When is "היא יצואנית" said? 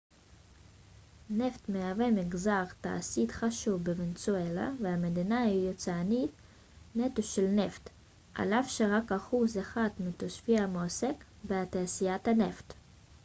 5.41-6.31